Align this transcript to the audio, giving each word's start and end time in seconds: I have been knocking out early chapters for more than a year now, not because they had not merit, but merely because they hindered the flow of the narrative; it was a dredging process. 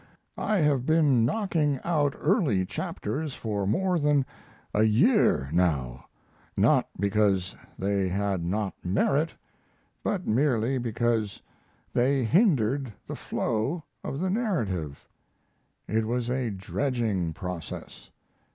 I 0.39 0.57
have 0.57 0.83
been 0.83 1.25
knocking 1.25 1.79
out 1.83 2.15
early 2.19 2.65
chapters 2.65 3.35
for 3.35 3.67
more 3.67 3.99
than 3.99 4.25
a 4.73 4.81
year 4.81 5.47
now, 5.53 6.05
not 6.57 6.89
because 6.99 7.55
they 7.77 8.09
had 8.09 8.43
not 8.43 8.73
merit, 8.83 9.35
but 10.03 10.25
merely 10.25 10.79
because 10.79 11.39
they 11.93 12.23
hindered 12.23 12.91
the 13.05 13.15
flow 13.15 13.83
of 14.03 14.19
the 14.19 14.31
narrative; 14.31 15.07
it 15.87 16.07
was 16.07 16.31
a 16.31 16.49
dredging 16.49 17.31
process. 17.33 18.09